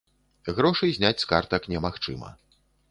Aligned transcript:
Грошы 0.59 0.89
зняць 0.97 1.21
з 1.25 1.31
картак 1.35 1.71
немагчыма. 1.77 2.37